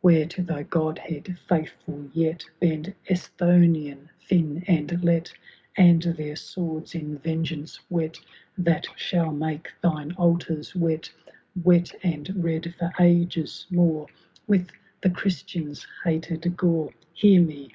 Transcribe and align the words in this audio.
Where, 0.00 0.24
to 0.24 0.40
thy 0.42 0.62
godhead 0.62 1.36
faithful 1.46 2.08
yet. 2.14 2.46
Bend 2.58 2.94
Esthonian, 3.10 4.08
Finn, 4.20 4.64
and 4.66 5.04
Lett, 5.04 5.30
And 5.76 6.00
their 6.00 6.34
swords 6.34 6.94
in 6.94 7.18
vengeance 7.18 7.76
whet 7.90 8.18
That 8.56 8.86
shall 8.96 9.32
make 9.32 9.68
thine 9.82 10.12
altars 10.12 10.74
wet, 10.74 11.10
Wet 11.62 11.92
and 12.02 12.42
red 12.42 12.74
for 12.78 12.90
ages 12.98 13.66
more 13.70 14.06
With 14.46 14.68
the 15.02 15.10
Christian's 15.10 15.86
hated 16.02 16.56
gore,— 16.56 16.94
Hear 17.12 17.42
me 17.42 17.70